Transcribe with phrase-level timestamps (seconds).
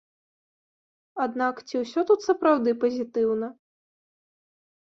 [1.25, 3.47] Аднак ці ўсё тут сапраўды пазітыўна?